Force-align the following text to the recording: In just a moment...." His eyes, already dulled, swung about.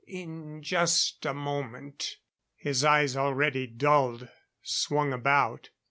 In 0.07 0.63
just 0.63 1.27
a 1.27 1.33
moment...." 1.35 2.17
His 2.55 2.83
eyes, 2.83 3.15
already 3.15 3.67
dulled, 3.67 4.27
swung 4.63 5.13
about. 5.13 5.69